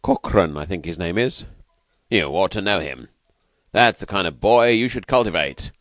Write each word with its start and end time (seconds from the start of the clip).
"Corkran, 0.00 0.56
I 0.56 0.64
think 0.64 0.84
his 0.84 0.96
name 0.96 1.18
is." 1.18 1.44
"You 2.08 2.26
ought 2.28 2.52
to 2.52 2.60
know 2.62 2.78
him. 2.78 3.08
That's 3.72 3.98
the 3.98 4.06
kind 4.06 4.28
of 4.28 4.40
boy 4.40 4.68
you 4.68 4.88
should 4.88 5.08
cultivate. 5.08 5.70